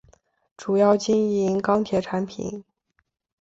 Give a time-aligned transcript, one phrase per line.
[0.57, 2.63] 主要经营钢铁产品。